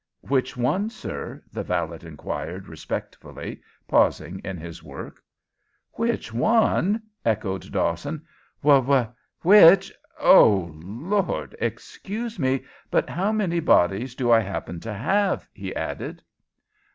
[0.21, 5.21] "Which one, sir?" the valet inquired, respectfully, pausing in his work.
[5.91, 8.25] "Which one?" echoed Dawson.
[8.65, 9.05] "Wh
[9.43, 11.55] which Oh, Lord!
[11.59, 16.23] Excuse me, but how many bodies do I happen to have?" he added.